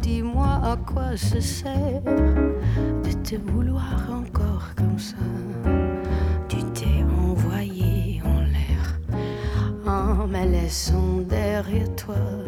[0.00, 5.16] Dis-moi à quoi ça sert de te vouloir encore comme ça.
[6.48, 9.00] Tu t'es envoyé en l'air
[9.86, 12.45] en me laissant derrière toi.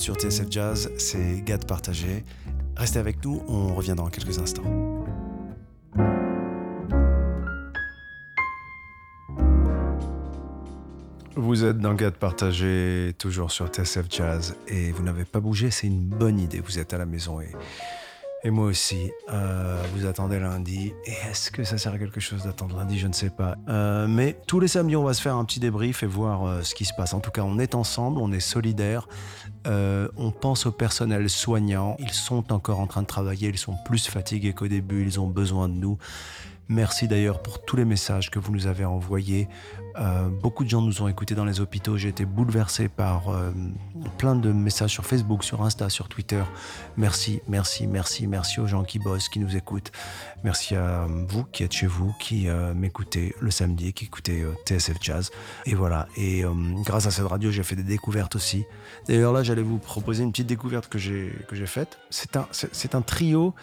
[0.00, 2.24] Sur TSF Jazz, c'est Gad Partagé.
[2.74, 4.62] Restez avec nous, on revient dans quelques instants.
[11.36, 15.86] Vous êtes dans Gad Partagé, toujours sur TSF Jazz, et vous n'avez pas bougé, c'est
[15.86, 16.60] une bonne idée.
[16.60, 17.50] Vous êtes à la maison et
[18.42, 20.94] et moi aussi, euh, vous attendez lundi.
[21.04, 23.56] Et est-ce que ça sert à quelque chose d'attendre lundi Je ne sais pas.
[23.68, 26.62] Euh, mais tous les samedis, on va se faire un petit débrief et voir euh,
[26.62, 27.12] ce qui se passe.
[27.12, 29.08] En tout cas, on est ensemble, on est solidaires.
[29.66, 31.96] On pense au personnel soignant.
[31.98, 33.48] Ils sont encore en train de travailler.
[33.48, 35.04] Ils sont plus fatigués qu'au début.
[35.04, 35.98] Ils ont besoin de nous.
[36.68, 39.48] Merci d'ailleurs pour tous les messages que vous nous avez envoyés.
[39.96, 41.96] Euh, beaucoup de gens nous ont écoutés dans les hôpitaux.
[41.96, 43.52] J'ai été bouleversé par euh,
[44.18, 46.42] plein de messages sur Facebook, sur Insta, sur Twitter.
[46.96, 49.92] Merci, merci, merci, merci aux gens qui bossent, qui nous écoutent.
[50.44, 54.96] Merci à vous qui êtes chez vous, qui euh, m'écoutez le samedi, qui écoutez TSF
[55.00, 55.30] Jazz.
[55.66, 56.06] Et voilà.
[56.16, 56.44] Et
[56.84, 58.64] grâce à cette radio, j'ai fait des découvertes aussi.
[59.06, 61.98] D'ailleurs, là, j'allais vous proposer une petite découverte que j'ai faite.
[62.10, 62.46] C'est un,
[62.92, 63.54] un trio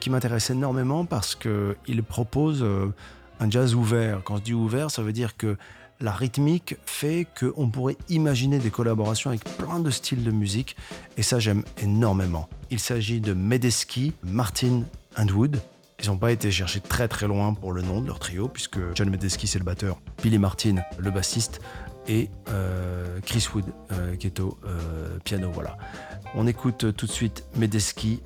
[0.00, 2.64] qui m'intéresse énormément parce qu'il propose
[3.40, 4.22] un jazz ouvert.
[4.24, 5.56] Quand je dis ouvert, ça veut dire que
[6.00, 10.76] la rythmique fait qu'on pourrait imaginer des collaborations avec plein de styles de musique,
[11.16, 12.48] et ça j'aime énormément.
[12.70, 14.82] Il s'agit de Medeski, Martin
[15.16, 15.60] and Wood.
[16.02, 18.78] Ils n'ont pas été chercher très très loin pour le nom de leur trio, puisque
[18.94, 21.60] John Medeski c'est le batteur, Billy Martin le bassiste,
[22.08, 23.64] et euh, Chris Wood
[24.18, 24.58] qui est au
[25.24, 25.50] piano.
[25.52, 25.78] Voilà.
[26.34, 28.20] On écoute tout de suite Medeski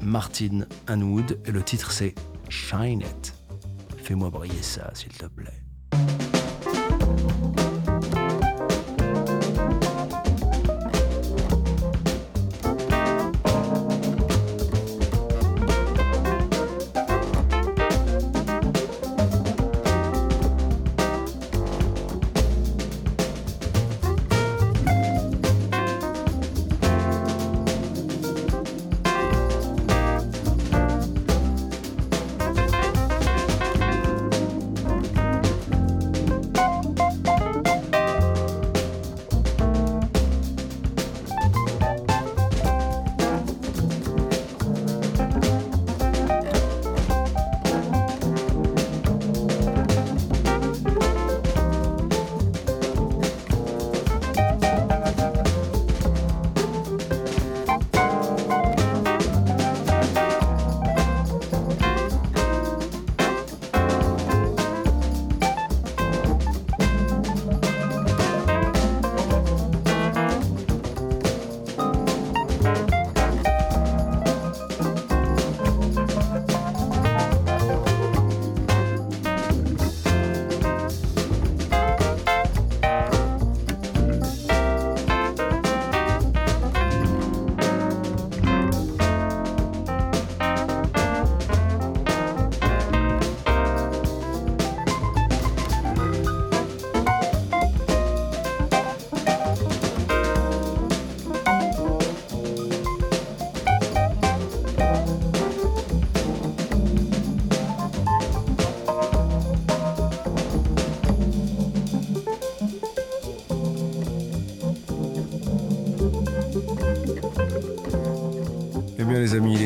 [0.00, 2.14] Martin Anwood et le titre c'est
[2.48, 3.34] Shine It.
[4.04, 5.63] Fais-moi briller ça, s'il te plaît.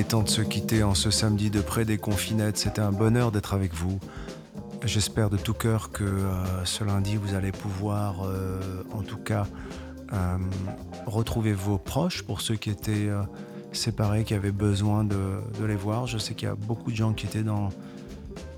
[0.08, 2.56] Temps de se quitter en ce samedi de près des confinettes.
[2.56, 3.98] C'était un bonheur d'être avec vous.
[4.82, 8.58] J'espère de tout cœur que euh, ce lundi, vous allez pouvoir, euh,
[8.94, 9.46] en tout cas,
[10.14, 10.38] euh,
[11.04, 13.10] retrouver vos proches pour ceux qui étaient
[13.72, 16.06] séparés, qui avaient besoin de, les voir.
[16.06, 17.68] Je sais qu'il y a beaucoup de gens qui étaient dans,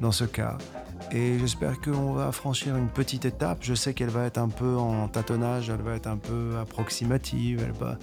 [0.00, 0.56] dans ce cas.
[1.10, 3.58] Et j'espère qu'on va franchir une petite étape.
[3.62, 7.64] Je sais qu'elle va être un peu en tâtonnage, elle va être un peu approximative,
[7.66, 7.98] elle va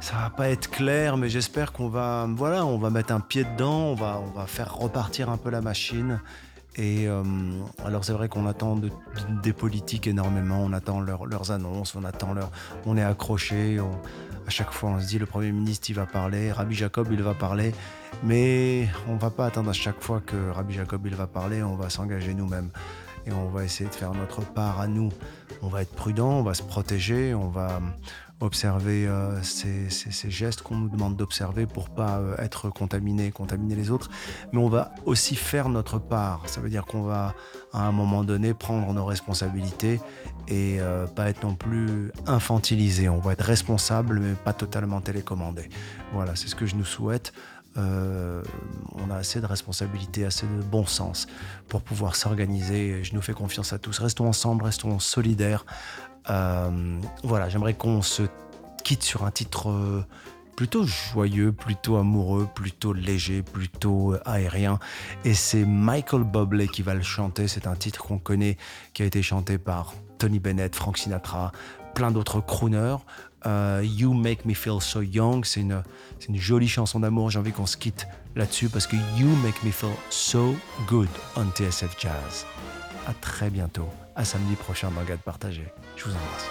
[0.00, 3.44] ça va pas être clair, mais j'espère qu'on va, voilà, on va mettre un pied
[3.44, 6.20] dedans, on va, on va faire repartir un peu la machine.
[6.76, 7.22] Et euh,
[7.84, 8.90] alors c'est vrai qu'on attend de-
[9.42, 12.50] des politiques énormément, on attend leur- leurs annonces, on attend leur,
[12.86, 13.78] on est accroché.
[14.46, 17.22] à chaque fois, on se dit le premier ministre il va parler, Rabbi Jacob il
[17.22, 17.72] va parler,
[18.24, 21.74] mais on va pas attendre à chaque fois que Rabbi Jacob il va parler, on
[21.76, 22.70] va s'engager nous-mêmes
[23.26, 25.10] et on va essayer de faire notre part à nous.
[25.62, 27.80] On va être prudent, on va se protéger, on va
[28.40, 33.90] observer euh, ces, gestes qu'on nous demande d'observer pour pas euh, être contaminé, contaminer les
[33.90, 34.10] autres.
[34.52, 36.48] Mais on va aussi faire notre part.
[36.48, 37.34] Ça veut dire qu'on va
[37.72, 40.00] à un moment donné prendre nos responsabilités
[40.48, 43.08] et euh, pas être non plus infantilisé.
[43.08, 45.68] On va être responsable mais pas totalement télécommandé.
[46.12, 47.32] Voilà, c'est ce que je nous souhaite.
[47.76, 48.42] Euh,
[48.96, 51.26] on a assez de responsabilités, assez de bon sens
[51.68, 53.04] pour pouvoir s'organiser.
[53.04, 53.98] Je nous fais confiance à tous.
[53.98, 55.64] Restons ensemble, restons solidaires.
[56.28, 58.22] Euh, voilà, j'aimerais qu'on se
[58.84, 60.04] quitte sur un titre euh,
[60.56, 64.78] plutôt joyeux, plutôt amoureux, plutôt léger, plutôt aérien.
[65.24, 67.48] Et c'est Michael Bublé qui va le chanter.
[67.48, 68.58] C'est un titre qu'on connaît,
[68.94, 71.52] qui a été chanté par Tony Bennett, Frank Sinatra,
[71.94, 72.96] plein d'autres crooners.
[73.46, 75.82] Euh, you Make Me Feel So Young, c'est une,
[76.28, 77.30] une jolie chanson d'amour.
[77.30, 80.54] J'ai envie qu'on se quitte là-dessus parce que You Make Me Feel So
[80.86, 82.44] Good on TSF Jazz.
[83.06, 85.64] À très bientôt, à samedi prochain dans Gade Partagé.
[85.96, 86.46] Je vous embrasse.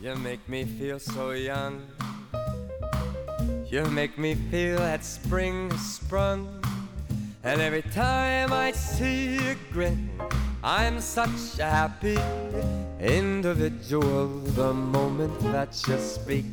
[0.00, 1.80] You make me feel so young.
[3.70, 6.57] You make me feel that spring sprung.
[7.44, 10.10] And every time I see you grin,
[10.64, 12.18] I'm such a happy
[13.00, 14.26] individual.
[14.56, 16.46] The moment that you speak,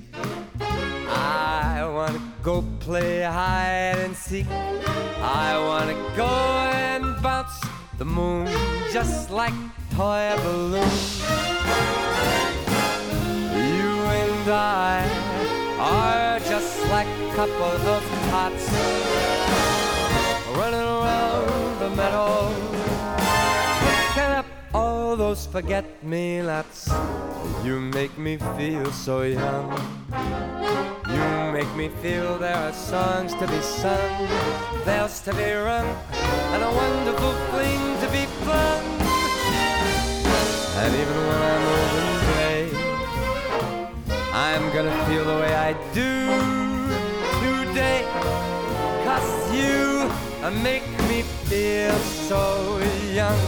[0.61, 4.45] I wanna go play hide and seek.
[4.47, 7.59] I wanna go and bounce
[7.97, 8.47] the moon
[8.93, 9.55] just like
[9.95, 10.91] toy balloon.
[13.57, 13.89] You
[14.21, 15.01] and I
[15.79, 19.34] are just like couple of tots
[20.55, 22.49] running around the meadow,
[23.83, 26.89] picking up all those forget-me-nots.
[27.63, 29.69] You make me feel so young.
[31.09, 34.27] You make me feel there are songs to be sung,
[34.85, 35.87] bells to be rung,
[36.53, 38.83] and a wonderful fling to be flung.
[40.81, 42.63] And even when I'm old and gray,
[44.31, 46.11] I'm gonna feel the way I do
[47.43, 48.05] today.
[49.03, 49.94] Cause you
[50.51, 51.95] make me feel
[52.29, 52.79] so
[53.13, 53.39] young.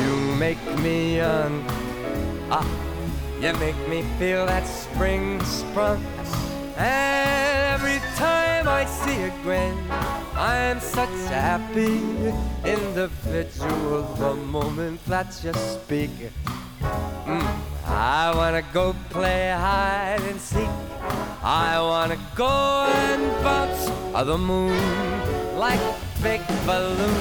[0.00, 1.64] You make me young.
[2.50, 2.66] Ah,
[3.40, 6.04] you make me feel that spring sprung.
[6.76, 9.76] And every time I see a grin,
[10.34, 12.02] I'm such a happy
[12.64, 14.02] individual.
[14.18, 16.10] The moment that you speak,
[17.24, 17.46] mm,
[17.86, 20.93] I wanna go play hide and seek.
[21.42, 24.78] I wanna go and bounce on the moon
[25.58, 25.80] like
[26.22, 27.16] big balloon.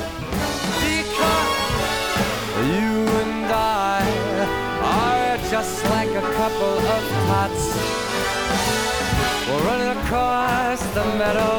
[0.83, 1.63] Because
[2.75, 4.01] you and I
[4.81, 7.65] are just like a couple of tots.
[9.47, 11.55] We're running across the meadow,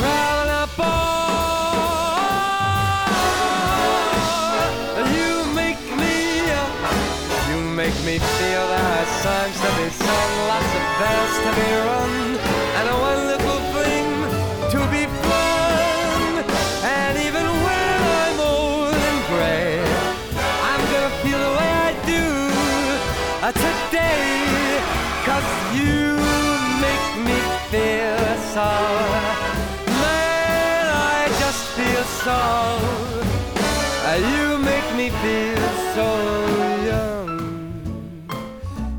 [0.00, 1.04] grabbing a ball.
[5.18, 6.16] You make me,
[7.50, 11.68] you make me feel there are songs to be sung, lots of bells to be
[11.88, 12.16] rung,
[12.78, 14.10] and a wonderful fling
[14.74, 16.44] to be flung.
[16.96, 19.82] And even when I'm old and gray,
[20.70, 22.24] I'm gonna feel the way I do
[23.46, 24.34] uh, today.
[25.24, 26.20] Cause you
[26.84, 27.38] make me
[27.72, 28.70] feel so
[30.02, 32.42] Man, I just feel so
[34.04, 36.08] uh, You make me feel so
[36.90, 37.30] young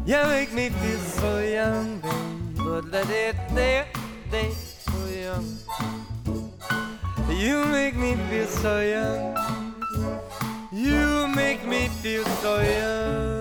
[0.04, 0.95] You make me feel
[2.96, 3.86] that it they
[4.32, 5.46] they so young.
[7.28, 9.36] You make me feel so young.
[10.72, 13.35] You make me feel so young.